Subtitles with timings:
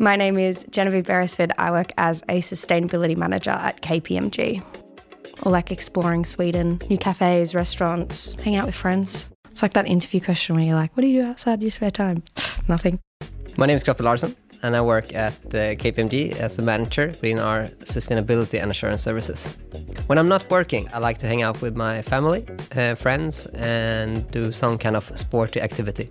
[0.00, 1.50] My name is Genevieve Beresford.
[1.58, 4.62] I work as a sustainability manager at KPMG.
[5.42, 9.28] I like exploring Sweden, new cafes, restaurants, hang out with friends.
[9.50, 11.90] It's like that interview question where you're like, what do you do outside your spare
[11.90, 12.22] time?
[12.68, 13.00] Nothing.
[13.56, 17.40] My name is Christopher Larsen, and I work at uh, KPMG as a manager within
[17.40, 19.46] our sustainability and assurance services.
[20.06, 22.46] When I'm not working, I like to hang out with my family,
[22.76, 26.08] uh, friends, and do some kind of sporty activity.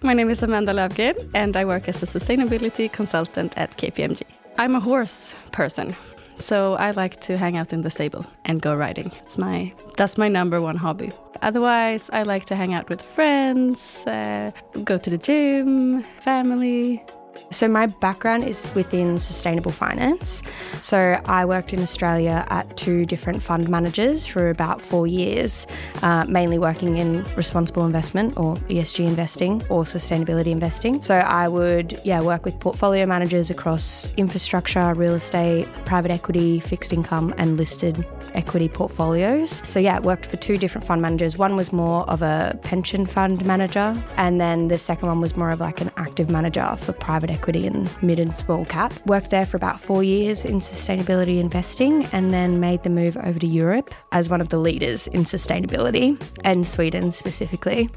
[0.00, 4.22] My name is Amanda Lövgren, and I work as a sustainability consultant at KPMG.
[4.56, 5.96] I'm a horse person,
[6.38, 9.10] so I like to hang out in the stable and go riding.
[9.24, 11.10] It's my that's my number one hobby.
[11.42, 14.52] Otherwise, I like to hang out with friends, uh,
[14.84, 17.02] go to the gym, family,
[17.50, 20.42] so, my background is within sustainable finance.
[20.82, 25.66] So, I worked in Australia at two different fund managers for about four years,
[26.02, 31.00] uh, mainly working in responsible investment or ESG investing or sustainability investing.
[31.00, 36.92] So, I would, yeah, work with portfolio managers across infrastructure, real estate, private equity, fixed
[36.92, 39.66] income, and listed equity portfolios.
[39.66, 41.38] So, yeah, worked for two different fund managers.
[41.38, 45.50] One was more of a pension fund manager, and then the second one was more
[45.50, 48.92] of like an active manager for private equity and mid and small cap.
[49.06, 53.38] Worked there for about four years in sustainability investing and then made the move over
[53.38, 57.90] to Europe as one of the leaders in sustainability and Sweden specifically.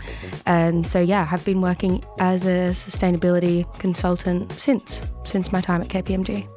[0.45, 5.87] And so, yeah, I've been working as a sustainability consultant since, since my time at
[5.87, 6.47] KPMG.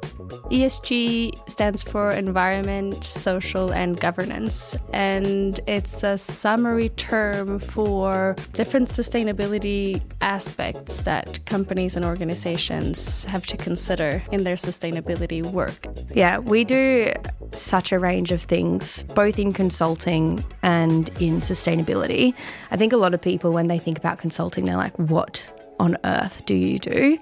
[0.51, 10.01] ESG stands for environment, social, and governance, and it's a summary term for different sustainability
[10.21, 15.87] aspects that companies and organizations have to consider in their sustainability work.
[16.13, 17.11] Yeah, we do
[17.53, 22.33] such a range of things, both in consulting and in sustainability.
[22.71, 25.49] I think a lot of people, when they think about consulting, they're like, what
[25.79, 27.17] on earth do you do?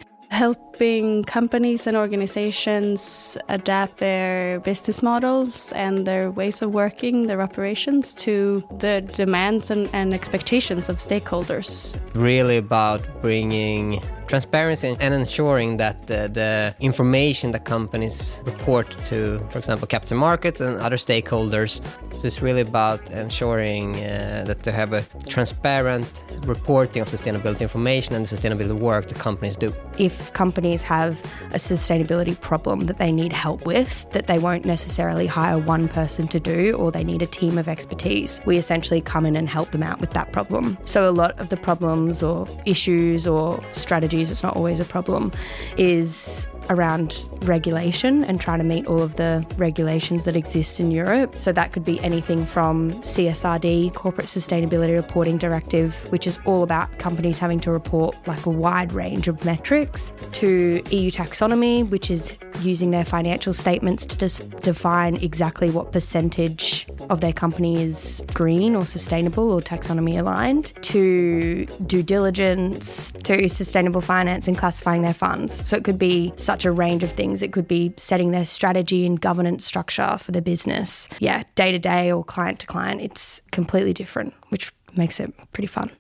[0.74, 8.16] Helping companies and organizations adapt their business models and their ways of working, their operations
[8.16, 11.95] to the demands and, and expectations of stakeholders.
[12.16, 19.17] Really about bringing transparency and ensuring that the, the, information that companies report to,
[19.50, 21.82] for example, capital markets and other stakeholders,
[22.16, 28.16] so it's really about ensuring uh, that they have a transparent reporting of sustainability information
[28.16, 29.73] and the sustainability work that companies do.
[29.98, 35.28] If companies have a sustainability problem that they need help with, that they won't necessarily
[35.28, 39.26] hire one person to do, or they need a team of expertise, we essentially come
[39.26, 40.78] in and help them out with that problem.
[40.86, 45.32] So a lot of the problems or issues or strategies, it's not always a problem,
[45.78, 51.38] is around regulation and trying to meet all of the regulations that exist in Europe.
[51.38, 56.98] So that could be anything from CSRD, Corporate Sustainability Reporting Directive, which is all about
[57.00, 62.38] companies having to report like a wide range of metrics, to EU taxonomy, which is
[62.62, 68.75] using their financial statements to just define exactly what percentage of their company is green
[68.75, 75.67] or sustainable or taxonomy aligned, to due diligence, to sustainable finance and classifying their funds.
[75.67, 77.41] So it could be such a range of things.
[77.41, 81.09] It could be setting their strategy and governance structure for the business.
[81.19, 85.67] Yeah, day to day or client to client, it's completely different, which makes it pretty
[85.67, 85.91] fun.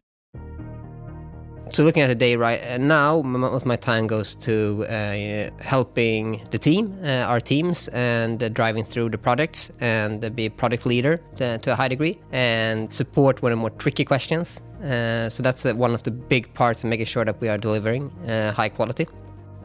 [1.73, 5.49] So looking at the day right uh, now, most of my time goes to uh,
[5.59, 10.45] helping the team, uh, our teams, and uh, driving through the products and uh, be
[10.45, 14.05] a product leader to, to, a high degree and support one of the more tricky
[14.05, 14.61] questions.
[14.83, 18.11] Uh, so that's one of the big parts of making sure that we are delivering
[18.27, 19.07] high quality.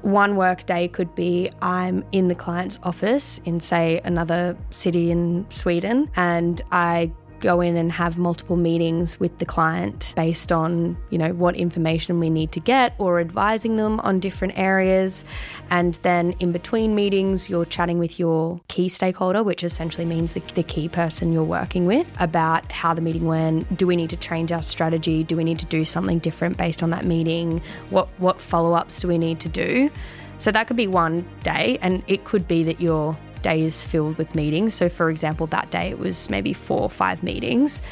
[0.00, 5.44] One work day could be I'm in the client's office in, say, another city in
[5.50, 11.18] Sweden, and I go in and have multiple meetings with the client based on, you
[11.18, 15.24] know, what information we need to get or advising them on different areas.
[15.70, 20.40] And then in between meetings, you're chatting with your key stakeholder, which essentially means the,
[20.54, 23.76] the key person you're working with, about how the meeting went.
[23.76, 25.24] Do we need to change our strategy?
[25.24, 27.62] Do we need to do something different based on that meeting?
[27.90, 29.90] What what follow-ups do we need to do?
[30.38, 34.34] So that could be one day, and it could be that you're days filled with
[34.34, 34.74] meetings.
[34.74, 37.82] So, for example, that day it was maybe four or five meetings.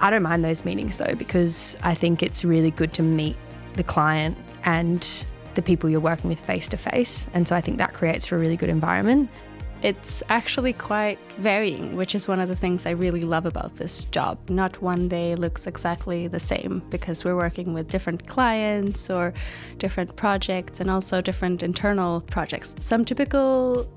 [0.00, 3.36] I don't mind those meetings though, because I think it's really good to meet
[3.74, 5.24] the client and
[5.54, 7.26] the people you're working with face to face.
[7.34, 9.28] And so I think that creates a really good environment.
[9.80, 14.06] It's actually quite varying, which is one of the things I really love about this
[14.06, 14.38] job.
[14.50, 19.32] Not one day looks exactly the same because we're working with different clients or
[19.78, 22.74] different projects and also different internal projects.
[22.80, 23.88] Some typical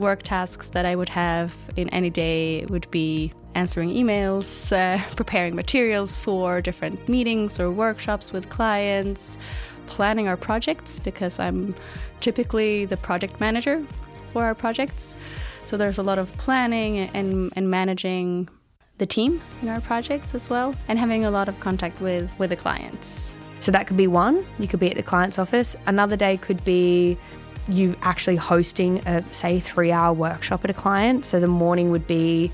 [0.00, 5.54] work tasks that I would have in any day would be answering emails, uh, preparing
[5.54, 9.38] materials for different meetings or workshops with clients,
[9.86, 11.74] planning our projects because I'm
[12.20, 13.84] typically the project manager
[14.32, 15.16] for our projects.
[15.64, 18.48] So there's a lot of planning and, and managing
[18.98, 22.50] the team in our projects as well, and having a lot of contact with, with
[22.50, 23.36] the clients.
[23.60, 25.74] So that could be one, you could be at the client's office.
[25.86, 27.18] Another day could be
[27.72, 31.24] you actually hosting a, say, three hour workshop at a client.
[31.24, 32.50] So the morning would be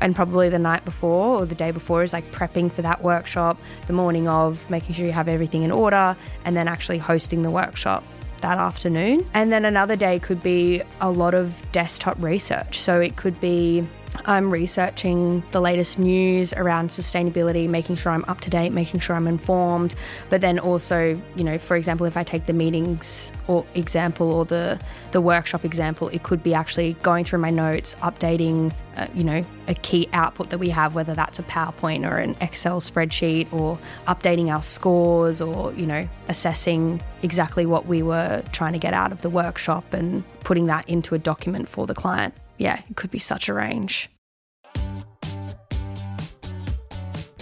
[0.00, 3.58] and probably the night before or the day before is like prepping for that workshop,
[3.86, 7.50] the morning of making sure you have everything in order, and then actually hosting the
[7.50, 8.02] workshop
[8.40, 9.26] that afternoon.
[9.34, 12.80] And then another day could be a lot of desktop research.
[12.80, 13.86] So it could be
[14.26, 19.16] I'm researching the latest news around sustainability, making sure I'm up to date, making sure
[19.16, 19.94] I'm informed.
[20.28, 24.44] But then also, you know, for example, if I take the meetings or example or
[24.44, 24.78] the
[25.12, 29.44] the workshop example, it could be actually going through my notes, updating, uh, you know,
[29.68, 33.78] a key output that we have, whether that's a PowerPoint or an Excel spreadsheet, or
[34.06, 39.12] updating our scores, or you know, assessing exactly what we were trying to get out
[39.12, 43.10] of the workshop and putting that into a document for the client yeah, it could
[43.10, 44.10] be such a range.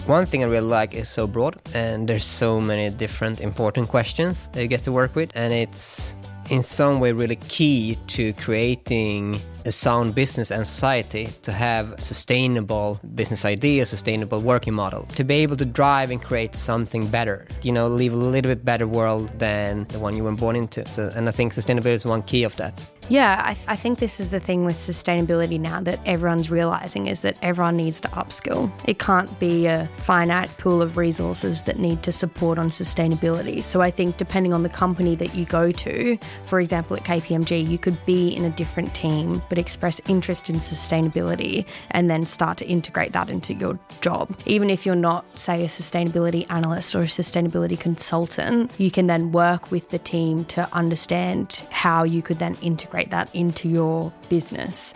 [0.05, 4.47] One thing I really like is so broad, and there's so many different important questions
[4.53, 6.15] that you get to work with, and it's
[6.49, 12.99] in some way really key to creating a sound business and society to have sustainable
[13.13, 17.71] business idea, sustainable working model, to be able to drive and create something better, you
[17.71, 20.87] know, leave a little bit better world than the one you were born into.
[20.87, 22.81] So, and I think sustainability is one key of that.
[23.09, 27.07] Yeah, I, th- I, think this is the thing with sustainability now that everyone's realizing
[27.07, 28.71] is that everyone needs to upskill.
[28.85, 33.63] It can't be a finite pool of resources that need to support on sustainability.
[33.63, 37.67] So I think depending on the company that you go to, for example, at KPMG,
[37.67, 42.59] you could be in a different team but express interest in sustainability and then start
[42.59, 44.39] to integrate that into your job.
[44.45, 49.31] Even if you're not, say, a sustainability analyst or a sustainability consultant, you can then
[49.31, 54.93] work with the team to understand how you could then integrate that into your business.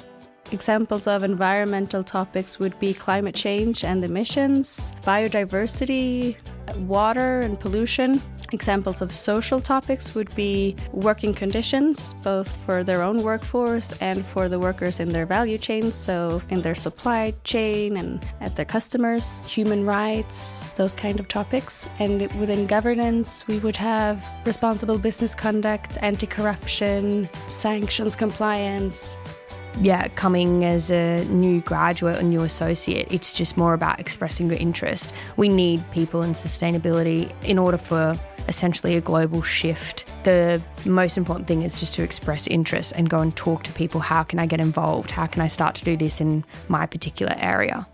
[0.52, 6.36] Examples of environmental topics would be climate change and emissions, biodiversity,
[6.80, 8.22] water and pollution.
[8.54, 14.48] Examples of social topics would be working conditions, both for their own workforce and for
[14.48, 19.42] the workers in their value chains, so in their supply chain and at their customers,
[19.48, 21.88] human rights, those kind of topics.
[21.98, 29.18] And within governance, we would have responsible business conduct, anti corruption, sanctions compliance,
[29.82, 34.58] yeah, coming as a new graduate or new associate, it's just more about expressing your
[34.58, 35.14] interest.
[35.38, 40.06] We need people in sustainability in order for essentially a global shift.
[40.24, 44.00] The most important thing is just to express interest and go and talk to people.
[44.02, 45.12] How can I get involved?
[45.12, 47.88] How can I start to do this in my particular area?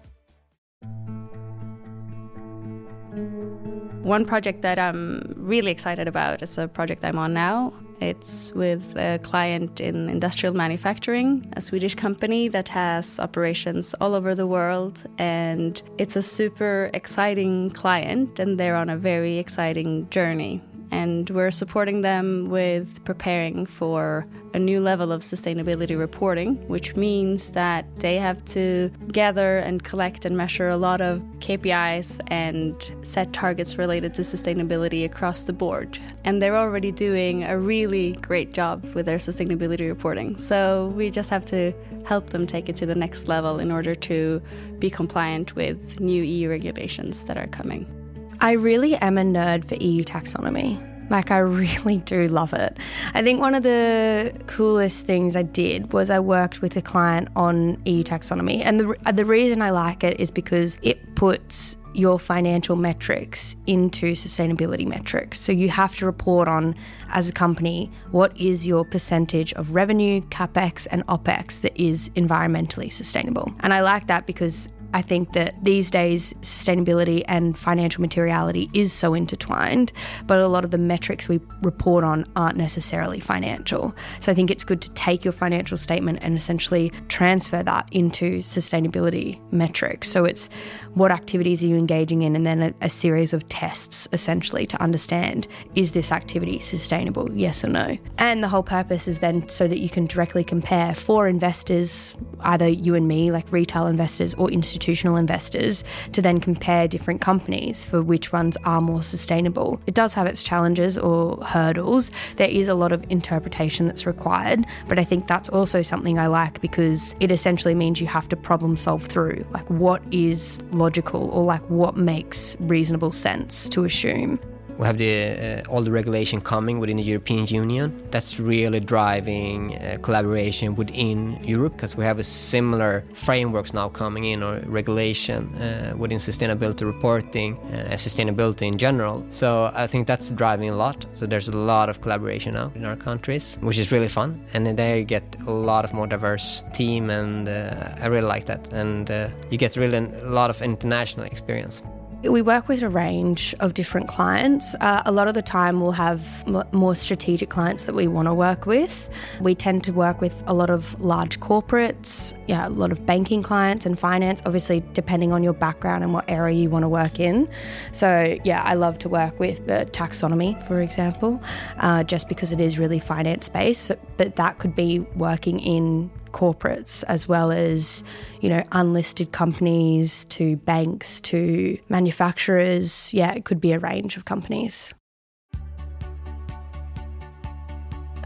[4.01, 7.73] One project that I'm really excited about is a project I'm on now.
[8.01, 14.33] It's with a client in industrial manufacturing, a Swedish company that has operations all over
[14.35, 15.03] the world.
[15.17, 21.51] And it's a super exciting client, and they're on a very exciting journey and we're
[21.51, 28.17] supporting them with preparing for a new level of sustainability reporting, which means that they
[28.17, 34.13] have to gather and collect and measure a lot of KPIs and set targets related
[34.15, 35.99] to sustainability across the board.
[36.23, 40.37] And they're already doing a really great job with their sustainability reporting.
[40.37, 41.73] So we just have to
[42.05, 44.41] help them take it to the next level in order to
[44.79, 47.98] be compliant with new EU regulations that are coming.
[48.41, 50.85] I really am a nerd for EU taxonomy.
[51.09, 52.77] Like, I really do love it.
[53.13, 57.27] I think one of the coolest things I did was I worked with a client
[57.35, 58.61] on EU taxonomy.
[58.63, 63.55] And the, uh, the reason I like it is because it puts your financial metrics
[63.65, 65.39] into sustainability metrics.
[65.39, 66.75] So you have to report on,
[67.09, 72.91] as a company, what is your percentage of revenue, capex, and opex that is environmentally
[72.91, 73.51] sustainable.
[73.61, 78.91] And I like that because I think that these days sustainability and financial materiality is
[78.91, 79.91] so intertwined,
[80.25, 83.95] but a lot of the metrics we report on aren't necessarily financial.
[84.19, 88.39] So I think it's good to take your financial statement and essentially transfer that into
[88.39, 90.09] sustainability metrics.
[90.09, 90.49] So it's
[90.93, 94.81] what activities are you engaging in, and then a, a series of tests essentially to
[94.81, 97.97] understand is this activity sustainable, yes or no.
[98.17, 102.67] And the whole purpose is then so that you can directly compare for investors, either
[102.67, 108.01] you and me, like retail investors or institutional investors to then compare different companies for
[108.01, 109.81] which ones are more sustainable.
[109.87, 112.11] It does have its challenges or hurdles.
[112.37, 116.27] There is a lot of interpretation that's required, but I think that's also something I
[116.27, 121.29] like because it essentially means you have to problem solve through like what is logical
[121.29, 124.39] or like what makes reasonable sense to assume.
[124.79, 127.91] We have the uh, all the regulation coming within the European Union.
[128.11, 134.23] That's really driving uh, collaboration within Europe because we have a similar frameworks now coming
[134.23, 139.25] in or regulation uh, within sustainability reporting and sustainability in general.
[139.27, 141.05] So I think that's driving a lot.
[141.11, 144.41] So there's a lot of collaboration now in our countries, which is really fun.
[144.53, 148.45] And there you get a lot of more diverse team, and uh, I really like
[148.45, 148.71] that.
[148.71, 151.83] And uh, you get really a lot of international experience.
[152.23, 154.75] We work with a range of different clients.
[154.81, 158.27] Uh, a lot of the time, we'll have m- more strategic clients that we want
[158.27, 159.07] to work with.
[159.39, 163.41] We tend to work with a lot of large corporates, yeah, a lot of banking
[163.41, 167.21] clients and finance, obviously, depending on your background and what area you want to work
[167.21, 167.47] in.
[167.93, 171.41] So, yeah, I love to work with the taxonomy, for example,
[171.77, 173.93] uh, just because it is really finance based.
[174.17, 178.03] But that could be working in corporates as well as
[178.41, 184.25] you know unlisted companies to banks to manufacturers yeah it could be a range of
[184.25, 184.93] companies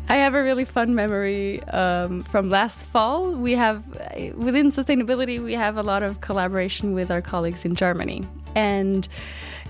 [0.10, 3.32] I have a really fun memory um, from last fall.
[3.32, 3.84] We have,
[4.36, 8.28] within sustainability, we have a lot of collaboration with our colleagues in Germany.
[8.54, 9.08] And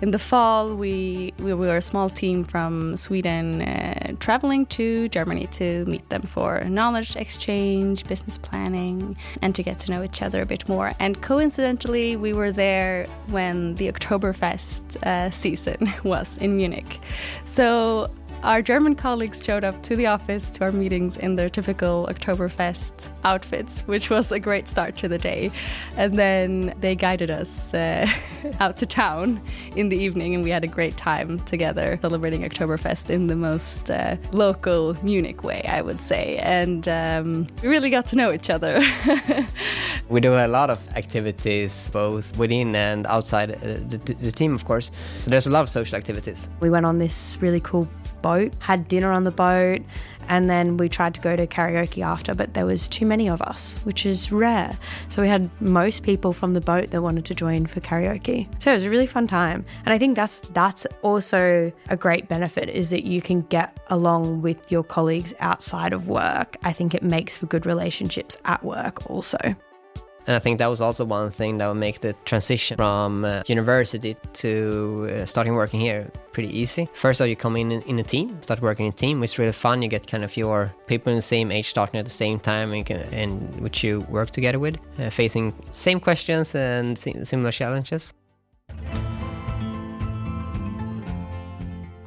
[0.04, 5.48] in the fall, we, we were a small team from Sweden uh, traveling to Germany
[5.52, 10.42] to meet them for knowledge exchange, business planning, and to get to know each other
[10.42, 10.92] a bit more.
[11.00, 17.00] And coincidentally, we were there when the Oktoberfest uh, season was in Munich.
[17.46, 18.12] So
[18.44, 23.10] our German colleagues showed up to the office to our meetings in their typical Oktoberfest
[23.24, 25.50] outfits, which was a great start to the day.
[25.96, 28.06] And then they guided us uh,
[28.60, 29.42] out to town
[29.78, 33.90] in the evening, and we had a great time together celebrating Oktoberfest in the most
[33.90, 36.38] uh, local Munich way, I would say.
[36.40, 38.82] And um, we really got to know each other.
[40.10, 44.66] we do a lot of activities, both within and outside uh, the, the team, of
[44.66, 44.92] course.
[45.22, 46.50] So there's a lot of social activities.
[46.60, 47.88] We went on this really cool
[48.24, 49.82] boat, had dinner on the boat,
[50.30, 53.42] and then we tried to go to karaoke after, but there was too many of
[53.42, 54.78] us, which is rare.
[55.10, 58.48] So we had most people from the boat that wanted to join for karaoke.
[58.62, 59.66] So it was a really fun time.
[59.86, 64.42] And I think that's that's also a great benefit is that you can get along
[64.42, 66.58] with your colleagues outside of work.
[66.64, 69.56] I think it makes for good relationships at work also.
[70.28, 73.44] And I think that was also one thing that would make the transition from uh,
[73.48, 76.90] university to uh, starting working here pretty easy.
[76.94, 79.34] First of all, you come in in a team, start working in a team, which
[79.34, 79.82] is really fun.
[79.82, 82.72] You get kind of your people in the same age starting at the same time
[82.74, 88.14] and, can, and which you work together with, uh, facing same questions and similar challenges.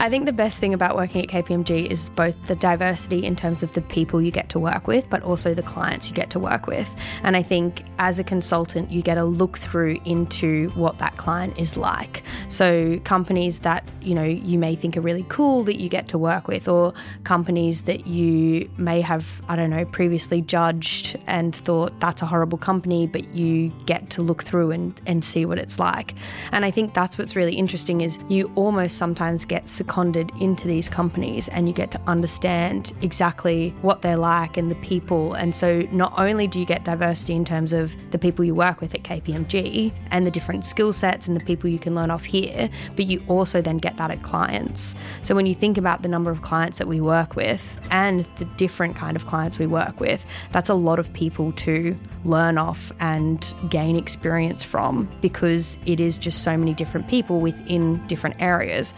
[0.07, 3.65] I think the best thing about working at KPMG is both the diversity in terms
[3.65, 6.39] of the people you get to work with, but also the clients you get to
[6.39, 6.89] work with.
[7.25, 11.59] And I think as a consultant, you get a look through into what that client
[11.59, 12.23] is like.
[12.47, 16.19] So companies that, you know, you may think are really cool that you get to
[16.19, 16.95] work with, or
[17.25, 22.59] companies that you may have, I don't know, previously judged and thought that's a horrible
[22.59, 26.15] company, but you get to look through and, and see what it's like.
[26.53, 30.91] And I think that's what's really interesting is you almost sometimes get seconded into these
[30.91, 35.33] companies and you get to understand exactly what they're like and the people.
[35.33, 38.83] And so not only do you get diversity in terms of the people you work
[38.83, 42.25] with at KPMG and the different skill sets and the people you can learn off
[42.25, 44.95] here, but you also then get that at clients.
[45.23, 48.45] So when you think about the number of clients that we work with and the
[48.57, 52.93] different kind of clients we work with, that's a lot of people to learn off
[53.00, 58.93] and gain experience from because it is just so many different people within different areas.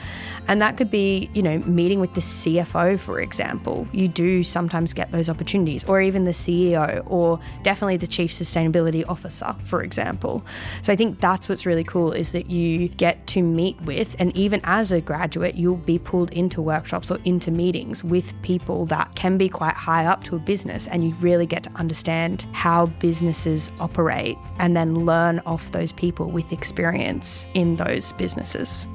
[0.49, 3.85] And that could be, you know, meeting with the CFO, for example.
[3.91, 9.05] You do sometimes get those opportunities, or even the CEO, or definitely the Chief Sustainability
[9.09, 10.47] Officer, for example.
[10.83, 14.35] So I think that's what's really cool is that you get to meet with, and
[14.37, 19.17] even as a graduate, you'll be pulled into workshops or into meetings with people that
[19.17, 22.87] can be quite high up to a business, and you really get to understand how
[23.01, 28.87] businesses operate and then learn off those people with experience in those businesses.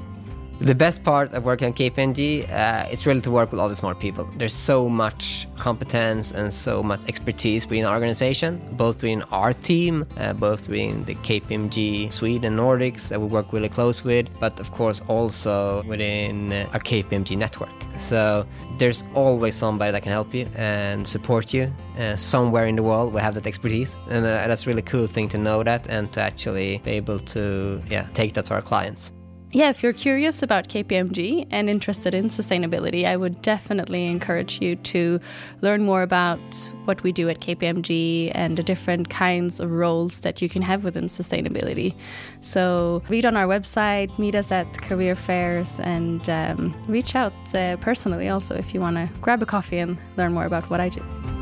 [0.60, 3.74] The best part of working at KPMG uh, is really to work with all the
[3.74, 4.24] smart people.
[4.36, 10.06] There's so much competence and so much expertise within our organization, both within our team,
[10.16, 14.70] uh, both within the KPMG Sweden Nordics that we work really close with, but of
[14.70, 17.72] course also within uh, our KPMG network.
[17.98, 18.46] So
[18.78, 21.72] there's always somebody that can help you and support you.
[21.98, 25.28] Uh, somewhere in the world we have that expertise, and uh, that's really cool thing
[25.30, 29.12] to know that and to actually be able to yeah take that to our clients.
[29.54, 34.74] Yeah, if you're curious about KPMG and interested in sustainability, I would definitely encourage you
[34.74, 35.20] to
[35.60, 36.40] learn more about
[36.86, 40.82] what we do at KPMG and the different kinds of roles that you can have
[40.82, 41.94] within sustainability.
[42.40, 47.76] So, read on our website, meet us at career fairs, and um, reach out uh,
[47.76, 50.88] personally also if you want to grab a coffee and learn more about what I
[50.88, 51.33] do.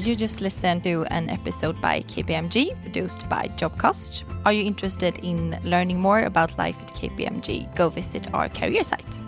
[0.00, 4.24] You just listened to an episode by KPMG produced by Jobcast.
[4.46, 7.76] Are you interested in learning more about life at KPMG?
[7.76, 9.20] Go visit our career site.